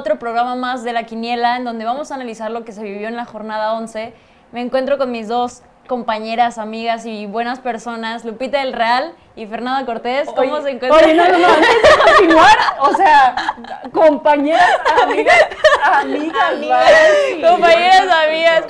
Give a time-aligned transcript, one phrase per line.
[0.00, 3.06] Otro programa más de La Quiniela, en donde vamos a analizar lo que se vivió
[3.06, 4.14] en la jornada 11.
[4.50, 9.84] Me encuentro con mis dos compañeras, amigas y buenas personas, Lupita del Real y Fernanda
[9.84, 10.26] Cortés.
[10.34, 11.04] ¿Cómo Oye, se encuentran?
[11.04, 13.36] Oye, no, no, no, antes de continuar, o sea,
[13.92, 14.70] compañeras,
[15.02, 15.48] amigas,
[15.84, 17.46] amigas, vale.
[17.46, 18.64] Compañeras, amigas.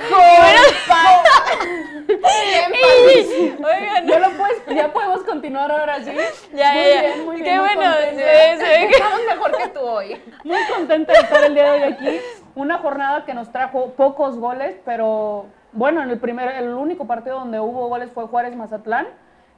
[3.58, 6.12] Oigan, Ya, lo puedes, ya podemos continuar ahora sí.
[6.54, 7.94] ya, Muy ya, bien, muy bien, Qué muy bueno.
[7.98, 10.20] ve que- Estamos mejor que tú hoy.
[10.44, 12.20] Muy contenta de estar el día de hoy aquí.
[12.54, 17.38] Una jornada que nos trajo pocos goles, pero bueno, en el primer, el único partido
[17.38, 19.06] donde hubo goles fue Juárez Mazatlán.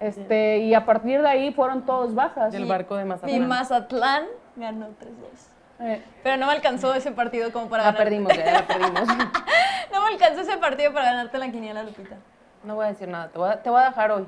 [0.00, 2.52] Este, y a partir de ahí fueron todos bajas.
[2.52, 3.48] Del barco de Mazatlán.
[3.48, 4.24] Mazatlán
[4.56, 4.92] ganó 3-2.
[6.22, 8.04] Pero no me alcanzó ese partido como para La ganar.
[8.04, 9.02] perdimos, ya la perdimos.
[9.92, 12.16] No me alcanzó ese partido para ganarte la quiniela, Lupita.
[12.64, 14.26] No voy a decir nada, te voy a, te voy a dejar hoy.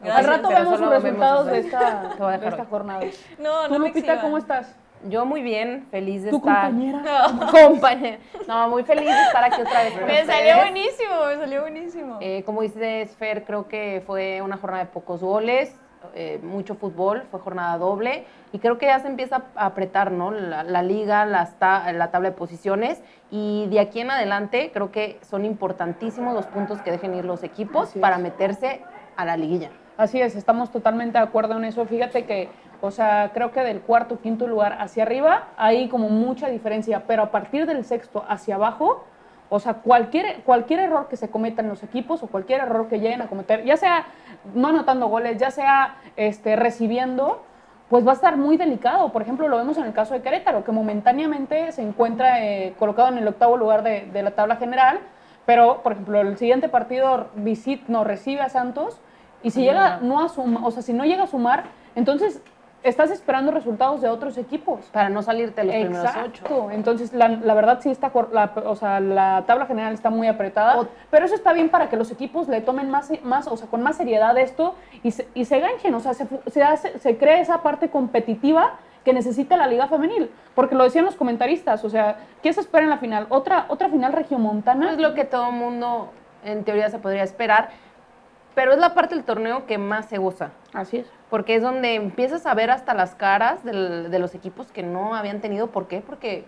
[0.00, 0.26] Gracias.
[0.26, 2.68] al rato vemos los solo vemos resultados de esta, Te voy a de esta hoy.
[2.68, 3.00] jornada.
[3.38, 4.74] No, ¿Tú, no me Lupita, cómo estás?
[5.06, 6.70] Yo muy bien, feliz de ¿Tu estar.
[6.70, 7.02] compañera?
[7.30, 7.50] No.
[7.68, 8.18] Compañera.
[8.48, 12.18] No, muy feliz de estar aquí otra vez con Me salió buenísimo, me salió buenísimo.
[12.20, 15.76] Eh, como dices, Fer, creo que fue una jornada de pocos goles,
[16.14, 20.30] eh, mucho fútbol, fue jornada doble y creo que ya se empieza a apretar, ¿no?
[20.30, 24.90] La, la liga, las ta- la tabla de posiciones y de aquí en adelante creo
[24.92, 28.82] que son importantísimos los puntos que dejen ir los equipos para meterse
[29.16, 29.70] a la liguilla.
[29.96, 31.84] Así es, estamos totalmente de acuerdo en eso.
[31.86, 32.48] Fíjate que,
[32.80, 37.22] o sea, creo que del cuarto, quinto lugar hacia arriba hay como mucha diferencia, pero
[37.22, 39.04] a partir del sexto hacia abajo,
[39.50, 42.98] o sea, cualquier, cualquier error que se cometa en los equipos o cualquier error que
[42.98, 44.06] lleguen a cometer, ya sea
[44.54, 47.42] no anotando goles, ya sea este, recibiendo,
[47.88, 49.12] pues va a estar muy delicado.
[49.12, 53.08] Por ejemplo, lo vemos en el caso de Querétaro, que momentáneamente se encuentra eh, colocado
[53.08, 55.00] en el octavo lugar de, de la tabla general,
[55.46, 58.98] pero, por ejemplo, el siguiente partido visit, no, recibe a Santos
[59.42, 62.40] y si llega no a sumar, o sea, si no llega a sumar, entonces
[62.84, 64.80] estás esperando resultados de otros equipos.
[64.92, 66.70] Para no salirte los primeros ocho.
[66.70, 70.78] Entonces, la, la verdad sí está, la, o sea, la tabla general está muy apretada,
[70.80, 73.66] O- pero eso está bien para que los equipos le tomen más, más o sea,
[73.68, 77.16] con más seriedad esto y se, y se ganchen, o sea, se, se, hace, se
[77.18, 78.74] crea esa parte competitiva
[79.04, 82.84] que necesita la liga femenil, porque lo decían los comentaristas, o sea, ¿qué se espera
[82.84, 83.26] en la final?
[83.28, 84.92] ¿Otra, otra final regiomontana?
[84.92, 86.10] Es lo que todo el mundo
[86.44, 87.68] en teoría se podría esperar,
[88.54, 90.50] pero es la parte del torneo que más se goza.
[90.72, 91.06] Así es.
[91.30, 95.14] Porque es donde empiezas a ver hasta las caras del- de los equipos que no
[95.14, 95.68] habían tenido.
[95.68, 96.00] ¿Por qué?
[96.00, 96.44] Porque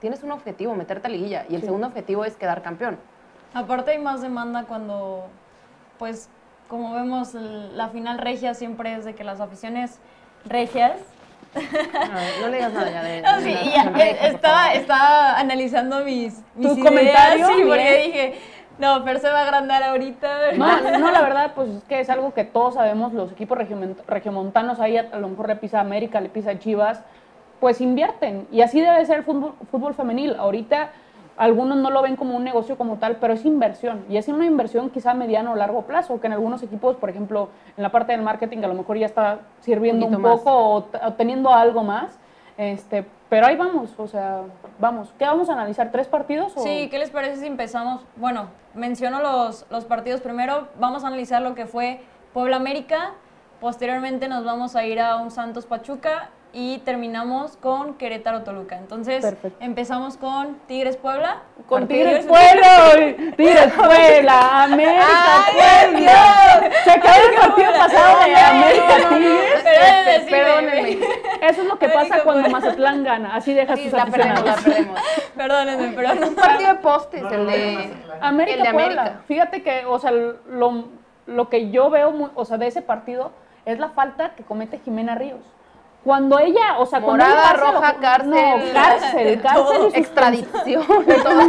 [0.00, 1.44] tienes un objetivo, meterte a liguilla.
[1.48, 1.66] Y el Sí.
[1.66, 2.98] segundo objetivo es quedar campeón.
[3.54, 5.26] Aparte hay más demanda cuando,
[5.98, 6.28] pues,
[6.68, 10.00] como vemos, la final regia siempre es de que las aficiones
[10.46, 10.98] regias...
[11.54, 11.60] No,
[12.40, 13.20] no le digas nada ya de...
[13.22, 17.46] No, sí, de- y ya, de- estaba, estaba analizando mis, mis ¿Tu ideas, comentario?
[17.48, 18.40] sí, porque dije,
[18.82, 20.52] no, pero se va a agrandar ahorita.
[20.56, 24.02] No, no, la verdad, pues es que es algo que todos sabemos, los equipos regiomont-
[24.08, 27.04] regiomontanos, ahí a, lo mejor le pisa América, le pisa Chivas,
[27.60, 28.48] pues invierten.
[28.50, 30.34] Y así debe ser el fútbol, fútbol femenil.
[30.34, 30.90] Ahorita
[31.36, 34.04] algunos no lo ven como un negocio como tal, pero es inversión.
[34.08, 37.08] Y es una inversión quizá a mediano o largo plazo, que en algunos equipos, por
[37.08, 40.40] ejemplo, en la parte del marketing, a lo mejor ya está sirviendo un, más.
[40.40, 42.18] poco o, o teniendo algo más.
[42.58, 44.42] Este, pero ahí vamos, o sea,
[44.78, 45.14] vamos.
[45.18, 45.90] ¿Qué vamos a analizar?
[45.90, 46.52] ¿Tres partidos?
[46.54, 46.62] O?
[46.62, 48.02] Sí, ¿qué les parece si empezamos?
[48.16, 50.68] Bueno, menciono los, los partidos primero.
[50.78, 52.02] Vamos a analizar lo que fue
[52.34, 53.14] Puebla América.
[53.58, 58.76] Posteriormente nos vamos a ir a un Santos Pachuca y terminamos con Querétaro Toluca.
[58.76, 59.56] Entonces, Perfecto.
[59.64, 61.38] empezamos con Tigres Puebla.
[61.66, 65.06] Con Tigres Puebla, Tigres Puebla, América
[65.46, 66.70] ¡Ay, Puebla.
[66.84, 67.78] Se acabó el partido Puebla.
[67.78, 69.08] pasado de América.
[69.08, 69.62] Tigres.
[69.62, 70.82] Perdónenme, sí, Perdónenme.
[70.82, 72.58] me- Eso es lo que América pasa cuando Puebla.
[72.60, 73.34] Mazatlán gana.
[73.34, 75.00] Así deja Sí, sus la perdemos, la perdemos.
[75.36, 76.28] Perdónenme, pero no.
[76.28, 77.94] Un partido de postes, el de...
[78.20, 79.00] América el de Puebla.
[79.02, 79.22] América.
[79.26, 80.84] Fíjate que, o sea, lo,
[81.26, 83.32] lo que yo veo, muy- o sea, de ese partido
[83.64, 85.40] es la falta que comete Jimena Ríos.
[86.04, 88.30] Cuando ella, o sea, cuando Morada, ella hace lo- roja, cárcel.
[88.30, 89.98] No, cárcel, cárcel y.
[89.98, 91.40] Extradición, todo,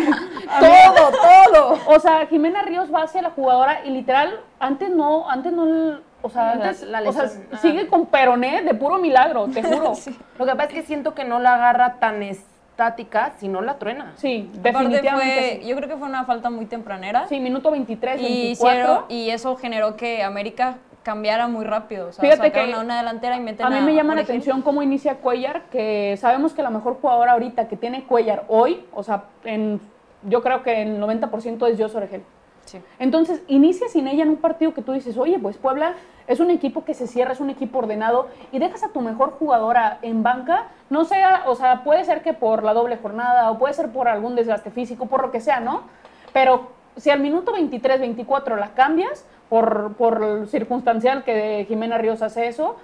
[0.59, 1.11] todo,
[1.51, 1.77] todo.
[1.87, 6.29] O sea, Jimena Ríos va hacia la jugadora y literal, antes no, antes no, o
[6.29, 7.29] sea, Sí, la- antes, la o sea.
[7.51, 7.57] Ah.
[7.57, 9.95] sigue con peroné de puro milagro, te juro.
[9.95, 13.61] sí, Lo que pasa es que siento que no la agarra tan estática, si no
[13.61, 14.13] la truena.
[14.13, 15.67] Aparte definitivamente fue, sí.
[15.67, 17.27] yo creo que fue una falta muy tempranera.
[17.27, 18.51] Sí, minuto 23, y, 24.
[18.79, 22.07] hicieron- y eso generó que América cambiara muy rápido.
[22.07, 24.61] O sea, Fíjate que a una delantera y meten A mí me llama la atención
[24.61, 29.03] cómo inicia Cuellar, que sabemos que la mejor jugadora ahorita que tiene Cuellar hoy, o
[29.03, 29.79] sea, en,
[30.23, 32.23] yo creo que el 90% es Jos Oregel.
[32.65, 32.79] Sí.
[32.97, 35.95] Entonces, inicia sin ella en un partido que tú dices, oye, pues Puebla
[36.27, 39.31] es un equipo que se cierra, es un equipo ordenado, y dejas a tu mejor
[39.31, 43.57] jugadora en banca, no sea, o sea, puede ser que por la doble jornada, o
[43.57, 45.83] puede ser por algún desgaste físico, por lo que sea, ¿no?
[46.31, 49.25] Pero si al minuto 23, 24 la cambias,
[49.57, 52.75] por, por circunstancial que Jimena Ríos hace eso,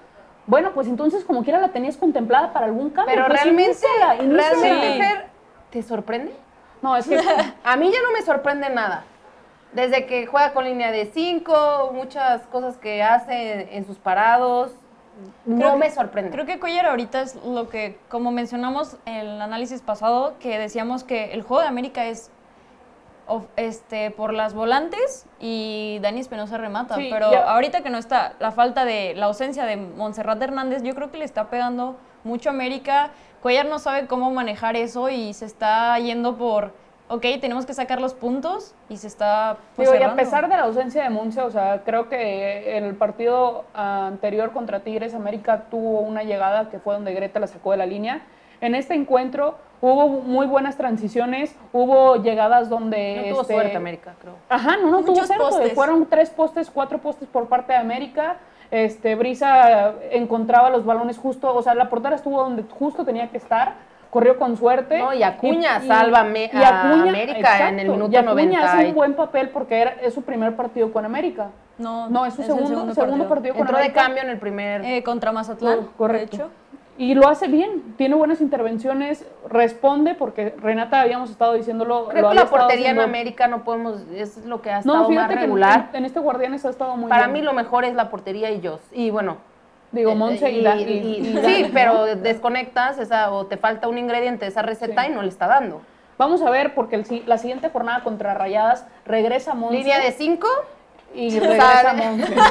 [0.46, 3.16] Bueno, pues entonces como quiera la tenías contemplada para algún cambio.
[3.16, 4.62] Pero pues realmente, iníciala, iníciala.
[4.62, 5.08] realmente.
[5.08, 5.26] Fer,
[5.72, 6.32] ¿te sorprende?
[6.84, 7.18] No, es que
[7.64, 9.04] A mí ya no me sorprende nada.
[9.74, 14.72] Desde que juega con línea de 5, muchas cosas que hace en sus parados,
[15.46, 16.30] no Creo que- me sorprende.
[16.32, 21.04] Creo que Cuellar ahorita es lo que, como mencionamos en el análisis pasado, que decíamos
[21.04, 22.30] que el juego de América es
[23.30, 26.96] of- este, por las volantes y Dani Espinosa remata.
[26.96, 30.84] Sí, pero ya- ahorita que no está, la falta de, la ausencia de Montserrat Hernández,
[30.84, 33.12] yo creo que le está pegando mucho a América.
[33.42, 36.74] Cuellar no sabe cómo manejar eso y se está yendo por,
[37.08, 40.58] ok, tenemos que sacar los puntos y se está pues, Digo, y a pesar de
[40.58, 46.02] la ausencia de Monse, o sea, creo que el partido anterior contra Tigres, América tuvo
[46.02, 48.22] una llegada que fue donde Greta la sacó de la línea.
[48.62, 53.16] En este encuentro hubo muy buenas transiciones, hubo llegadas donde...
[53.18, 54.36] no tuvo este, suerte América, creo.
[54.50, 55.70] Ajá, no, no tuvo suerte.
[55.76, 58.38] Fueron tres postes, cuatro postes por parte de América.
[58.72, 63.38] Este, Brisa encontraba los balones justo, o sea, la portera estuvo donde justo tenía que
[63.38, 63.74] estar,
[64.12, 65.00] corrió con suerte.
[65.00, 68.96] No, y Acuña salva a América en el minuto y Acuña 90 hace y- un
[68.96, 71.50] buen papel porque era, es su primer partido con América.
[71.80, 73.54] No, No, es su segundo, segundo, partido.
[73.56, 74.02] con Entró de América.
[74.04, 74.84] cambio en el primer...
[74.84, 76.38] Eh, contra Mazatlán, Oh, correcto.
[76.38, 76.50] de hecho.
[77.00, 82.10] Y lo hace bien, tiene buenas intervenciones, responde, porque Renata habíamos estado diciéndolo.
[82.10, 85.02] creo lo que la portería en América no podemos, es lo que ha estado No,
[85.04, 85.90] más fíjate que en, regular.
[85.94, 87.34] en este Guardianes ha estado muy Para bien.
[87.36, 88.80] mí lo mejor es la portería y yo.
[88.92, 89.38] Y bueno,
[89.94, 94.52] Digo, eh, Monse y, y- sí, pero desconectas esa o te falta un ingrediente de
[94.52, 95.12] esa receta Sí.
[95.12, 95.82] y no le está dando.
[96.18, 99.78] Vamos a ver, porque el la siguiente jornada contra Rayadas regresa Monse.
[99.78, 100.46] Línea de 5,
[101.14, 101.94] y regresa.
[101.94, 102.36] Monse.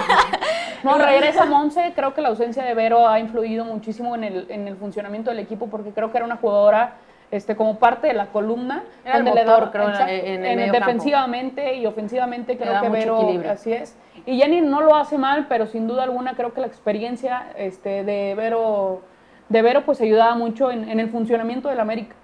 [0.85, 1.93] No, regresa Monse.
[1.97, 5.41] Creo que la ausencia de Vero ha influido muchísimo en el, en el funcionamiento del
[5.41, 6.93] equipo, porque creo que era una jugadora
[7.33, 8.85] este, como parte de la columna.
[9.05, 10.87] Era el donde le motor, daba- creo, en- exacto, en el en medio campo.
[10.87, 13.51] defensivamente y ofensivamente creo da que mucho Vero, equilibrio.
[13.53, 13.97] así es.
[14.25, 18.05] Y Jenny no lo hace mal, pero sin duda alguna creo que la experiencia este,
[18.05, 19.03] de Vero,
[19.49, 22.15] de Vero pues ayudaba mucho en, en el funcionamiento del América.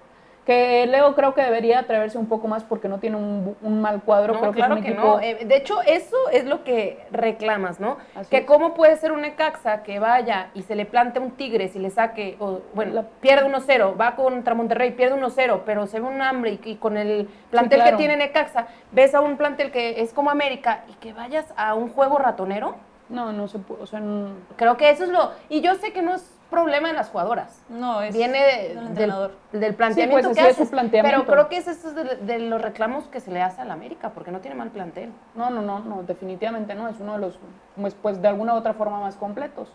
[0.45, 4.03] Que Leo creo que debería atreverse un poco más porque no tiene un, un mal
[4.03, 4.33] cuadro.
[4.35, 5.21] No, creo claro que, que, es un equipo, no.
[5.21, 7.97] Eh, de hecho, eso es lo que reclamas, ¿no?
[8.13, 8.45] Así que es.
[8.45, 11.89] cómo puede ser un Necaxa que vaya y se le plante un Tigres y le
[11.89, 16.21] saque, o, bueno, La- pierde 1-0, va contra Monterrey, pierde 1-0, pero se ve un
[16.21, 17.97] hambre y, y con el plantel claro.
[17.97, 21.73] que tiene Necaxa, ves a un plantel que es como América y que vayas a
[21.73, 22.75] un juego ratonero.
[23.09, 23.81] No, no se puede.
[23.83, 25.31] O sea, no- Creo que eso es lo...
[25.49, 27.61] Y yo sé que no es problema de las jugadoras.
[27.69, 29.31] No, es Viene de- del entrenador.
[29.51, 31.25] del planteamiento pues, que haces, planteamiento.
[31.25, 34.11] Pero creo que es eso de, de los reclamos que se le hace al América,
[34.11, 35.11] porque no tiene mal plantel.
[35.35, 36.87] No, no, no, no, definitivamente no.
[36.87, 37.37] Es uno de los,
[37.79, 39.67] pues, pues, de alguna u otra forma más completos.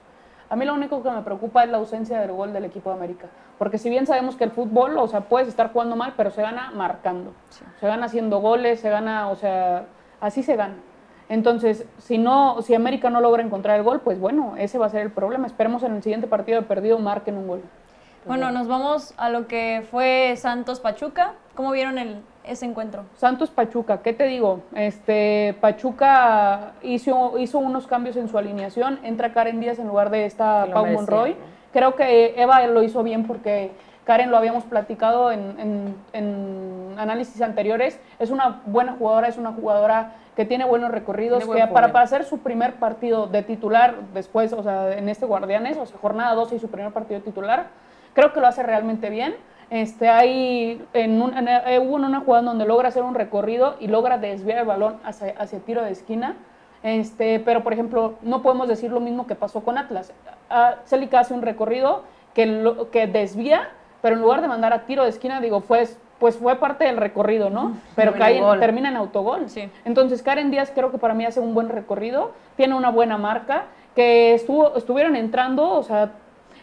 [0.48, 2.96] A mí lo único que me preocupa es la ausencia del gol del equipo de
[2.96, 3.26] América.
[3.58, 6.42] Porque si bien sabemos que el fútbol, o sea, puedes estar jugando mal, pero se
[6.42, 7.32] gana marcando.
[7.78, 9.84] Se gana haciendo goles, se gana, o sea,
[10.20, 10.74] así se gana.
[11.30, 14.90] Entonces, si no, si América no logra encontrar el gol, pues bueno, ese va a
[14.90, 15.46] ser el problema.
[15.46, 17.62] Esperemos en el siguiente partido de perdido marquen un gol.
[18.26, 21.34] Bueno, nos vamos a lo que fue Santos Pachuca.
[21.54, 23.04] ¿Cómo vieron el, ese encuentro?
[23.16, 24.60] Santos Pachuca, ¿qué te digo?
[24.74, 30.26] Este Pachuca hizo, hizo unos cambios en su alineación, entra Karen Díaz en lugar de
[30.26, 31.30] esta Pau merecía, Monroy.
[31.30, 31.36] ¿no?
[31.72, 33.70] Creo que Eva lo hizo bien porque
[34.04, 37.98] Karen lo habíamos platicado en, en- en análisis anteriores.
[38.18, 41.92] Es una buena jugadora, es una jugadora que tiene buenos recorridos, Tiene que buen para,
[41.92, 45.98] para hacer su primer partido de titular después, o sea, en este Guardianes, o sea,
[45.98, 47.66] jornada 12 y su primer partido de titular,
[48.14, 49.34] creo que lo hace realmente bien.
[49.68, 53.88] Este, hay en un- en- eh, en una jugada donde logra hacer un recorrido y
[53.88, 56.36] logra desviar el balón hacia, hacia tiro de esquina.
[56.82, 60.10] Este, pero, por ejemplo, no podemos decir lo mismo que pasó con Atlas.
[60.86, 63.68] Celica hace un recorrido que, lo- que desvía,
[64.00, 65.86] pero en lugar de mandar a tiro de esquina, digo, fue,
[66.20, 67.78] pues fue parte del recorrido, ¿no?
[67.96, 69.48] Pero cae, termina en autogol.
[69.48, 69.70] Sí.
[69.84, 73.64] Entonces, Karen Díaz creo que para mí hace un buen recorrido, tiene una buena marca,
[73.96, 76.12] que estuvo, estuvieron entrando, o sea,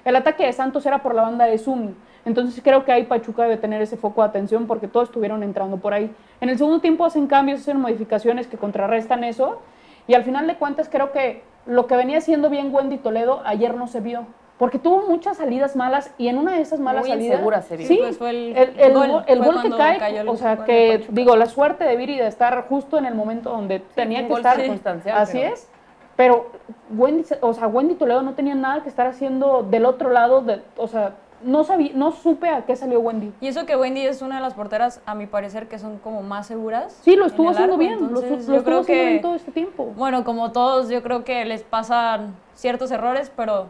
[0.05, 1.95] el ataque de Santos era por la banda de Sumi.
[2.23, 5.77] Entonces creo que ahí Pachuca debe tener ese foco de atención porque todos estuvieron entrando
[5.77, 6.13] por ahí.
[6.39, 9.61] En el segundo tiempo hacen cambios, hacen modificaciones que contrarrestan eso.
[10.07, 13.75] Y al final de cuentas creo que lo que venía haciendo bien Wendy Toledo ayer
[13.75, 14.27] no se vio.
[14.57, 17.33] Porque tuvo muchas salidas malas y en una de esas malas Muy salidas...
[17.33, 17.87] insegura se vio.
[17.87, 21.35] Sí, Pues fue el el, el gol, el gol que cae, o sea, que digo,
[21.35, 24.59] la suerte de Viri de estar justo en el momento donde tenía un que estar.
[25.13, 25.69] Así pero- es.
[26.15, 26.47] Pero
[26.89, 30.63] Wendy, o sea, Wendy Toledo no tenía nada que estar haciendo del otro lado, de,
[30.75, 33.31] o sea, no sabía, no supe a qué salió Wendy.
[33.39, 36.23] Y eso que Wendy es una de las porteras, a mi parecer, que son como
[36.23, 36.99] más seguras.
[37.03, 39.21] Sí, lo estuvo haciendo arco, bien, lo, entonces lo yo estuvo creo haciendo bien que,
[39.21, 39.93] todo este tiempo.
[39.95, 43.67] bueno, como todos, yo creo que les pasan ciertos errores, pero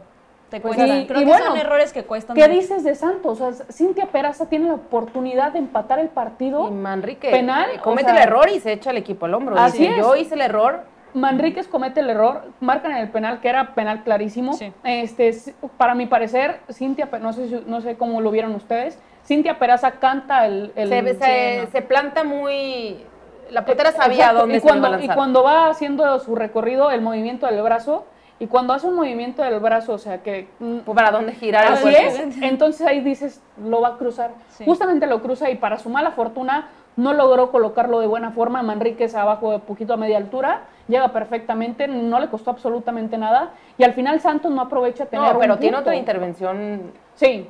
[0.50, 2.36] te Pues y- creo y que bueno, son errores que cuestan.
[2.36, 3.42] ¿Qué dices de Santos?
[3.42, 6.68] O sea, Cintia Peraza tiene la oportunidad de empatar el partido.
[6.68, 9.34] Y Manrique Penal, eh, o comete sea, el error y se echa el equipo al
[9.34, 9.58] hombro.
[9.58, 9.98] así Dice, es.
[9.98, 10.84] yo hice el error.
[11.14, 14.54] Manríquez comete el error, marcan el penal, que era penal clarísimo.
[14.54, 14.72] Sí.
[14.84, 15.36] Este,
[15.78, 19.92] para mi parecer, Cintia, no sé, si- no sé cómo lo vieron ustedes, Cintia Peraza
[19.94, 20.72] canta el...
[20.76, 21.14] el Se, se-
[21.60, 21.72] sí, no.
[21.72, 23.04] se planta muy...
[23.50, 26.36] La portera sabía Exacto, dónde y se iba a cuando, y cuando va haciendo su
[26.36, 28.06] recorrido, el movimiento del brazo,
[28.40, 30.48] y cuando hace un movimiento del brazo, o sea que...
[30.60, 32.00] mm, ¿Para dónde girar el Así cuerpo?
[32.00, 34.32] es, entonces ahí dices, lo va a cruzar.
[34.50, 34.64] Sí.
[34.66, 38.62] Justamente lo cruza y para su mala fortuna no logró colocarlo de buena forma.
[38.64, 43.52] Manríquez abajo de poquito a media altura, llega perfectamente, no le costó absolutamente nada.
[43.78, 45.90] Y al final Santos no aprovecha tener No, pero un tiene punto.
[45.90, 47.50] otra intervención Sí,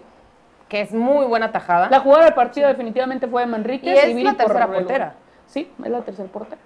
[0.70, 1.90] que es muy buena tajada.
[1.90, 3.94] la jugada del partido definitivamente fue de Manríquez.
[3.94, 5.14] Y es la tercera portera.
[5.48, 6.62] Sí, es la tercera portera.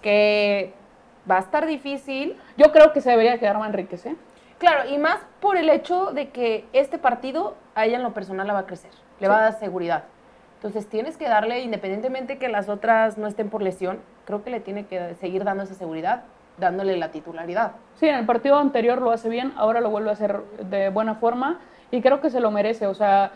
[0.00, 0.72] que
[1.30, 2.36] va a estar difícil.
[2.56, 4.16] Yo creo que se debería quedar Manríquez, ¿eh?
[4.58, 8.46] Claro, y más por el hecho de que este partido a ella en lo personal
[8.46, 10.04] la va a crecer, le va a dar seguridad.
[10.56, 14.60] Entonces tienes que darle, independientemente que las otras no estén por lesión, creo que le
[14.60, 16.22] tiene que seguir dando esa seguridad,
[16.56, 17.72] dándole la titularidad.
[17.96, 20.40] Sí, en el partido anterior lo hace bien, ahora lo vuelve a hacer
[20.70, 21.58] de buena forma
[21.90, 22.86] y creo que se lo merece.
[22.86, 23.32] O sea,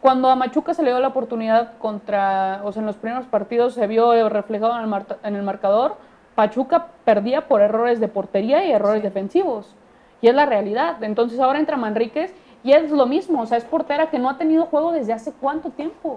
[0.00, 3.74] cuando a Machuca se le dio la oportunidad contra, o sea, en los primeros partidos
[3.74, 5.96] se vio reflejado en el, mar- en el marcador,
[6.34, 9.74] Pachuca perdía por errores de portería y errores defensivos.
[10.20, 11.02] Y es la realidad.
[11.02, 13.42] Entonces ahora entra Manríquez y es lo mismo.
[13.42, 16.16] O sea, es portera que no ha tenido juego desde hace cuánto tiempo.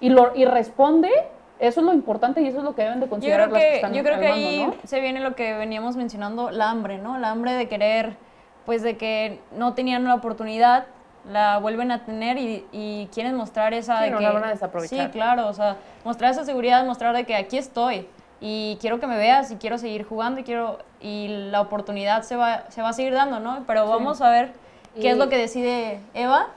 [0.00, 1.10] Y, lo, y responde,
[1.58, 3.62] eso es lo importante y eso es lo que deben de Yo considerar creo las
[3.62, 4.74] que que, están yo creo que ahí ¿no?
[4.84, 7.18] se viene lo que veníamos mencionando, la hambre, ¿no?
[7.18, 8.16] La hambre de querer,
[8.64, 10.86] pues de que no tenían la oportunidad,
[11.30, 14.24] la vuelven a tener y, y quieren mostrar esa Sí, de no que...
[14.24, 15.06] la van a desaprovechar.
[15.06, 18.08] Sí, claro, o sea, mostrar esa seguridad, mostrar de que aquí estoy
[18.40, 20.78] y quiero que me veas y quiero seguir jugando y quiero...
[21.00, 23.64] Y la oportunidad se va, se va a seguir dando, ¿no?
[23.66, 24.52] Pero vamos a ver
[24.94, 26.48] qué Y- es lo que decide Eva.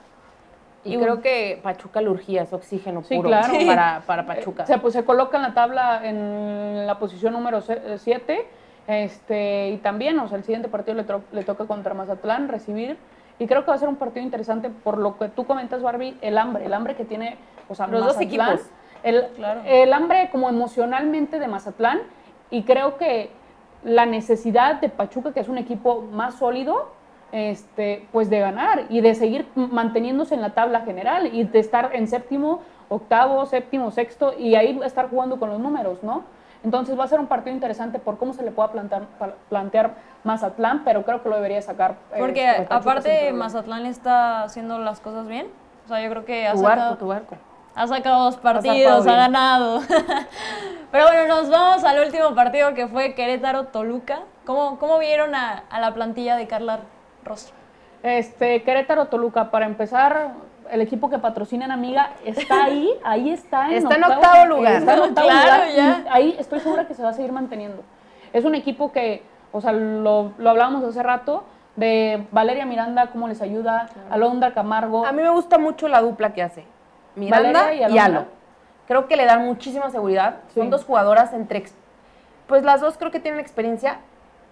[0.84, 3.54] Y, Y creo que Pachuca le urgía ese oxígeno Sí, puro claro.
[3.54, 3.64] Sí.
[3.64, 4.66] para, para Pachuca.
[4.66, 8.46] Se, pues, se coloca en la tabla en la posición número 7
[8.86, 12.98] este, y también, o sea, el siguiente partido le, le toca contra Mazatlán recibir
[13.38, 16.16] y creo que va a ser un partido interesante por lo que tú comentas, Barbie,
[16.20, 17.38] el hambre, el hambre que tiene,
[17.70, 18.70] o sea, Los dos Mazatlán, equipos.
[19.04, 19.60] El, Claro.
[19.64, 22.00] el hambre como emocionalmente de Mazatlán
[22.50, 23.30] y creo que
[23.84, 26.90] la necesidad de Pachuca, que es un equipo más sólido,
[27.32, 31.90] este, pues de ganar y de seguir manteniéndose en la tabla general y de estar
[31.94, 36.22] en séptimo, octavo, séptimo, sexto y ahí estar jugando con los números, ¿no?
[36.62, 39.96] Entonces va a ser un partido interesante por cómo se le pueda plantear, pa- plantear
[40.22, 41.96] Mazatlán, pero creo que lo debería sacar.
[42.14, 43.32] eh, Porque aparte.
[43.32, 45.48] Mazatlán está haciendo las cosas bien.
[45.84, 47.36] O sea, yo creo que ha tu barco, tu barco.
[47.74, 49.80] Ha sacado dos partidos, ha ganado.
[50.92, 54.20] Pero bueno, nos vamos al último partido que fue Querétaro-Toluca.
[54.44, 56.80] ¿Cómo, ¿Cómo vieron a, a la plantilla de Carla
[57.24, 57.54] Rostro?
[58.02, 60.32] Este, Querétaro Toluca, para empezar,
[60.70, 64.74] el equipo que patrocina en Amiga está ahí, ahí está en Está en octavo lugar.
[64.74, 66.04] Está en octavo Claro, lugar ya.
[66.10, 67.82] ahí estoy segura que se va a seguir manteniendo.
[68.32, 71.44] Es un equipo que, o sea, lo, lo hablábamos hace rato,
[71.76, 75.06] de Valeria Miranda, cómo les ayuda, Alondra Camargo.
[75.06, 76.64] A mí me gusta mucho la dupla que hace.
[77.16, 77.98] Miranda Valeria y y.
[77.98, 78.24] Alo.
[78.86, 80.36] Creo que le dan muchísima seguridad.
[80.48, 80.60] Sí.
[80.60, 81.64] Son dos jugadoras entre...
[82.46, 83.98] Pues las dos creo que tienen experiencia,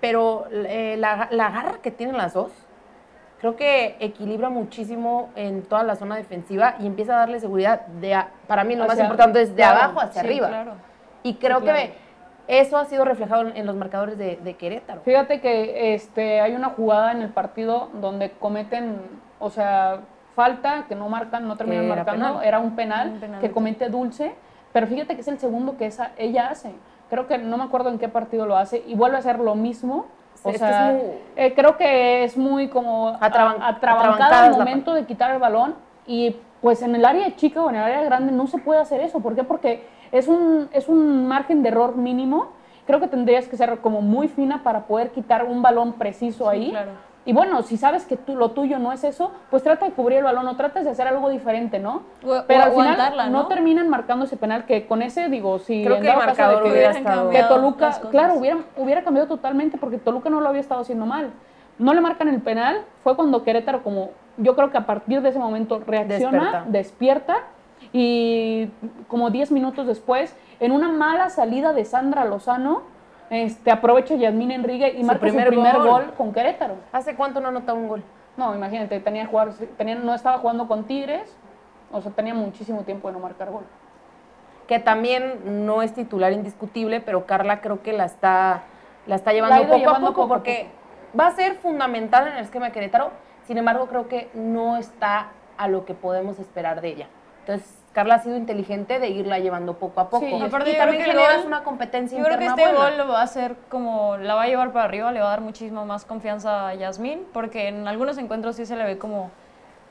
[0.01, 2.51] pero eh, la, la garra que tienen las dos,
[3.39, 7.83] creo que equilibra muchísimo en toda la zona defensiva y empieza a darle seguridad.
[7.87, 10.49] De a- para mí lo más importante es de claro, abajo hacia Sí, arriba.
[10.49, 10.73] claro.
[11.23, 11.79] Y creo Sí, claro.
[11.79, 11.95] que
[12.49, 15.03] eso ha sido reflejado en, en los marcadores de, de Querétaro.
[15.03, 18.97] Fíjate que este, hay una jugada en el partido donde cometen,
[19.39, 20.01] o sea,
[20.35, 22.45] falta, que no marcan, no terminan era marcando, penal.
[22.45, 23.41] era un penal, Un penal.
[23.41, 24.35] que comete Dulce,
[24.73, 26.73] pero fíjate que es el segundo que esa, ella hace.
[27.11, 29.55] Creo que no me acuerdo en qué partido lo hace y vuelve a hacer lo
[29.55, 30.07] mismo.
[30.45, 31.03] O Es sea, muy-
[31.37, 35.75] eh, creo que es muy como Atraban- a- atrabancada al momento de quitar el balón
[36.07, 39.01] y pues en el área chica o en el área grande no se puede hacer
[39.03, 39.21] eso.
[39.21, 39.45] ¿Por qué?
[39.45, 42.49] Porque es un, es un margen de error mínimo.
[42.87, 46.71] Creo que tendrías que ser como muy fina para poder quitar un balón preciso ahí.
[46.71, 46.93] claro.
[47.25, 50.19] Y bueno, si sabes que tú, lo tuyo no es eso, pues trata de cubrir
[50.19, 52.03] el balón o tratas de hacer algo diferente, ¿no?
[52.27, 53.47] O- Pero o al final no ¿no?
[53.47, 56.37] terminan marcando ese penal que con ese, digo, si Creo en que el dado caso
[56.37, 57.31] de marcador que- hubiera hubieran estado...
[57.31, 61.07] que cambiado Toluca, claro, hubiera, hubiera cambiado totalmente porque Toluca no lo había estado haciendo
[61.07, 61.31] mal.
[61.79, 65.29] No le marcan el penal, fue cuando Querétaro como, yo creo que a partir de
[65.29, 67.37] ese momento reacciona, despierta
[67.93, 68.69] y
[69.09, 72.83] como 10 minutos después, en una mala salida de Sandra Lozano,
[73.33, 75.89] este, aprovecha Yasmín Enrique y marca primer su primer gol.
[75.89, 76.15] gol.
[76.19, 76.75] con Querétaro.
[76.93, 78.03] ¿Hace cuánto no anotaba un gol?
[78.37, 81.35] No, imagínate, tenía que jugar, tenía, no estaba jugando con Tigres,
[81.91, 83.65] o sea, tenía muchísimo tiempo de no marcar gol.
[84.69, 88.65] que también no es titular indiscutible, pero Carla creo que la está,
[89.07, 90.69] la está llevando poco llevando a poco porque
[91.19, 93.11] va a ser fundamental en el esquema de Querétaro.
[93.47, 97.09] Sin embargo, creo que no está a lo que podemos esperar de ella.
[97.41, 100.25] Entonces, Carla ha sido inteligente de irla llevando poco a poco.
[100.25, 102.79] Sí, y aparte también creo que generas gol- una competencia Yo creo que este buena.
[102.79, 105.31] gol lo va a hacer como, la va a llevar para arriba, le va a
[105.31, 109.31] dar muchísimo más confianza a Yasmín, porque en algunos encuentros sí se le ve como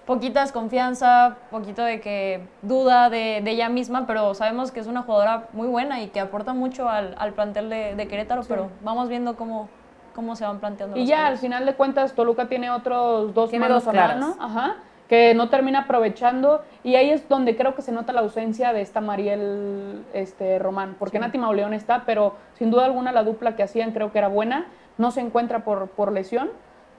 [0.08, 5.04] poquita desconfianza, poquito de que duda de, de ella misma, pero sabemos que es una
[5.04, 9.10] jugadora muy buena y que aporta mucho al, al plantel de, de Querétaro, pero vamos
[9.10, 9.70] viendo cómo,
[10.16, 13.68] cómo se van planteando Y ya al final de cuentas Toluca tiene otros dos Tiene
[13.68, 14.26] manos dos claras.
[14.40, 14.76] ajá,
[15.12, 18.80] que no termina aprovechando y ahí es donde creo que se nota la ausencia de
[18.80, 23.62] esta Mariel este, Román, porque Nati Mauleón está, pero sin duda alguna la dupla que
[23.62, 26.50] hacían creo que era buena, no se encuentra por, por lesión,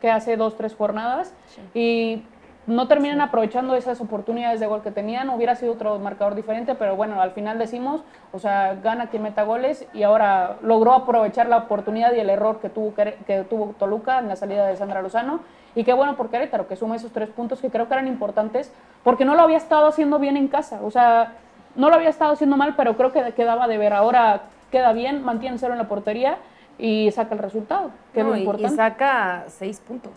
[0.03, 1.33] que hace dos, tres jornadas
[1.73, 2.23] y
[2.67, 6.95] no terminan aprovechando esas oportunidades de gol que tenían, hubiera sido otro marcador diferente, pero
[6.95, 8.03] bueno, al final decimos,
[8.33, 12.61] o sea, gana quien meta goles y ahora logró aprovechar la oportunidad y el error
[12.61, 15.41] que tuvo, que tuvo Toluca en la salida de Sandra Lozano.
[15.75, 18.71] Y qué bueno por Querétaro, que suma esos tres puntos que creo que eran importantes,
[19.03, 20.81] porque no lo había estado haciendo bien en casa.
[20.85, 21.33] O sea,
[21.77, 23.93] no lo había estado haciendo mal, pero creo que quedaba de ver.
[23.95, 26.37] Ahora queda bien, mantiene cero en la portería
[26.79, 28.77] y saca el resultado, que es No, lo y- y, importante.
[28.77, 30.13] saca seis puntos.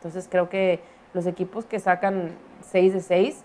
[0.00, 0.80] Entonces creo que
[1.12, 2.30] los equipos que sacan
[2.62, 3.44] 6 de 6,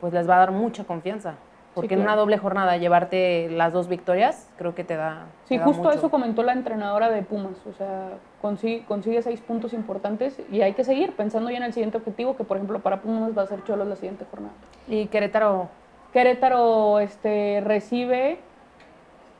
[0.00, 1.34] pues les va a dar mucha confianza.
[1.74, 2.12] Porque en claro.
[2.14, 5.26] una doble jornada llevarte las dos victorias, creo que te da.
[5.44, 5.96] Sí, te da justo mucho.
[5.98, 7.54] eso comentó la entrenadora de Pumas.
[7.66, 11.72] O sea, consigue, consigue seis puntos importantes y hay que seguir pensando ya en el
[11.74, 14.54] siguiente objetivo, que por ejemplo para Pumas va a ser Cholos la siguiente jornada.
[14.88, 15.68] Y Querétaro,
[16.12, 18.40] Querétaro este, recibe.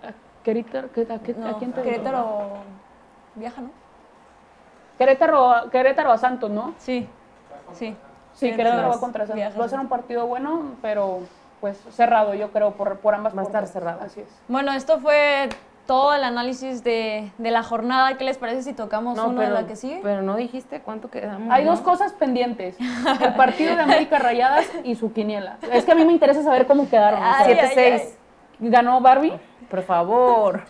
[0.04, 0.12] ¿A
[0.44, 0.92] Querétaro?
[0.92, 2.50] ¿Qué- ¿A, qué- a quién te Querétaro
[3.35, 3.70] viaja, ¿no?
[4.99, 6.75] Querétaro, Querétaro a Santos, ¿no?
[6.78, 7.09] Sí,
[7.73, 7.97] sí.
[8.35, 9.61] Sí, Querétaro va contra Santos.
[9.61, 11.21] Va a ser un partido bueno, pero
[11.61, 14.00] pues cerrado, yo creo, por, por ambas Va a estar cerrado.
[14.05, 14.28] Así es.
[14.49, 15.49] Bueno, esto fue
[15.87, 18.17] todo el análisis de, de la jornada.
[18.17, 20.00] ¿Qué les parece si tocamos no, una pero, de la que sigue?
[20.02, 21.50] pero no dijiste cuánto quedamos.
[21.50, 21.73] Hay ¿no?
[21.73, 22.76] dos cosas pendientes.
[22.78, 25.57] El partido de América Rayadas y su quiniela.
[25.73, 27.21] Es que a mí me interesa saber cómo quedaron.
[27.23, 28.71] Ay, Siete- ay, 7-6.
[28.71, 29.32] Ganó Barbie.
[29.71, 30.63] Por favor.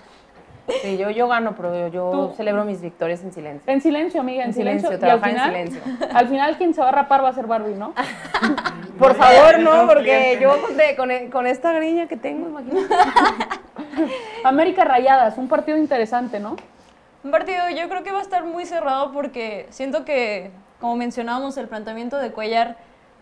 [0.83, 3.73] Sí, yo, yo gano, pero yo, Tú- celebro mis victorias en silencio.
[3.73, 5.83] En silencio, amiga, en, En silencio, Y al trabajar en final, silencio.
[6.15, 7.95] al final quien se va a rapar va a ser Barbie, ¿no?
[8.99, 10.51] Por favor, no, porque yo
[10.97, 12.95] con, e- con esta griña que tengo, imagínate.
[14.45, 16.57] América Rayadas, un partido interesante, ¿no?
[17.25, 20.51] Un partido yo creo que va a estar muy cerrado porque siento que,
[20.81, 22.77] como mencionábamos, el planteamiento de Cuellar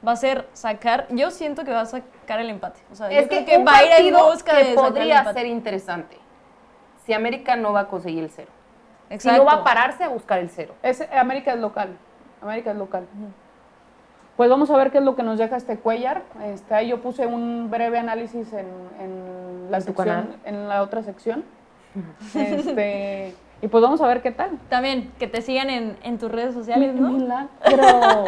[0.06, 2.80] va a ser sacar, yo siento que va a sacar el empate.
[2.92, 4.56] O sea, yo Es creo que, que, un va a ir en partido busca que
[4.58, 5.38] de sacar el podría empate.
[5.40, 6.16] ser interesante
[7.06, 8.50] si América no va a conseguir el cero.
[9.18, 10.74] Si no va a pararse a buscar el cero.
[10.82, 11.96] Es, América es local.
[12.42, 13.06] América es local.
[14.36, 16.22] Pues vamos a ver qué es lo que nos deja este Cuellar.
[16.44, 18.66] Este, ahí yo puse un breve análisis en,
[19.00, 20.36] en la ¿En tu sección, canal?
[20.44, 21.44] en la otra sección.
[22.34, 24.58] Este, y pues vamos a ver qué tal.
[24.68, 27.08] También que te sigan en, en tus redes sociales, ¿no?
[27.10, 27.48] Milagro.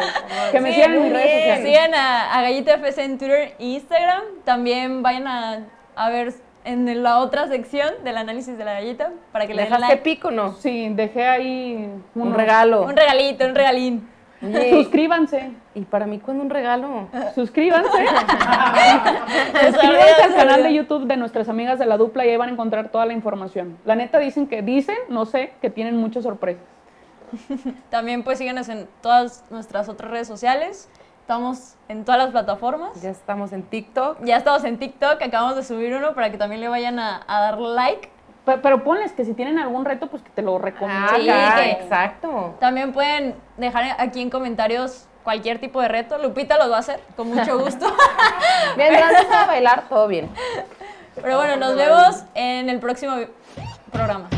[0.51, 1.65] que me Sí, sigan en mis redes sociales.
[1.65, 4.23] Sigan a, a Gallita FC en Twitter e Instagram.
[4.45, 5.59] También vayan a,
[5.95, 6.33] a ver
[6.65, 10.03] en la otra sección del análisis de la gallita para que le den ¿Dejaste like.
[10.03, 10.53] pico no?
[10.53, 12.83] Sí, dejé ahí Un regalo.
[12.83, 14.09] Un regalito, un regalín.
[14.41, 15.51] Oye, Suscríbanse.
[15.75, 17.07] ¿y para mí cuándo un regalo?
[17.35, 17.89] Suscríbanse.
[19.65, 22.51] Suscríbanse al canal de YouTube de nuestras amigas de la dupla y ahí van a
[22.53, 23.77] encontrar toda la información.
[23.85, 26.63] La neta dicen que dicen, no sé, que tienen muchas sorpresas.
[27.89, 30.89] También pues síganos en todas nuestras otras redes sociales.
[31.29, 32.99] Estamos en todas las plataformas.
[33.03, 34.17] Ya estamos en TikTok.
[34.23, 37.39] Ya estamos en TikTok, acabamos de subir uno para que también le vayan a, a
[37.41, 38.09] dar like.
[38.45, 41.05] Pe- Pero, ponles que si tienen algún reto, pues que te lo recomiendo.
[41.07, 41.17] Ah,
[41.61, 42.55] Sí, exacto.
[42.59, 46.17] También pueden dejar aquí en comentarios cualquier tipo de reto.
[46.17, 47.85] Lupita los va a hacer con mucho gusto.
[48.75, 50.31] Mientras no sea bailar, todo bien.
[51.13, 53.13] Pero bueno, nos vemos en el próximo
[53.91, 54.29] programa.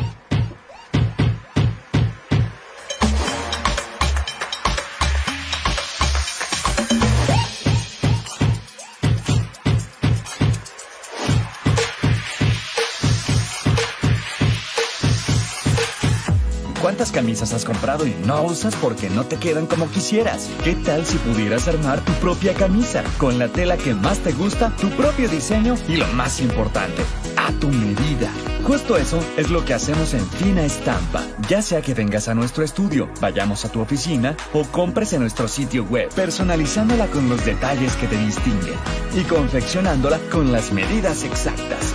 [17.12, 20.50] ¿Cuántas camisas has comprado y no usas porque no te quedan como quisieras?
[20.64, 24.74] ¿Qué tal si pudieras armar tu propia camisa con la tela que más te gusta,
[24.78, 27.04] tu propio diseño y lo más importante,
[27.36, 28.32] a tu medida?
[28.64, 31.22] Justo eso es lo que hacemos en Fina Estampa.
[31.50, 35.50] Ya sea que vengas a nuestro estudio, vayamos a tu oficina o compres en nuestro
[35.50, 38.76] sitio web, personalizándola con los detalles que te distinguen
[39.16, 41.94] y confeccionándola con las medidas exactas.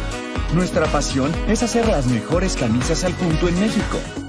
[0.54, 4.25] Nuestra pasión es hacer las mejores camisas al punto en México.